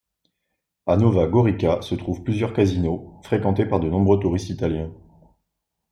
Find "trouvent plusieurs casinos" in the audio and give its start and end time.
1.93-3.19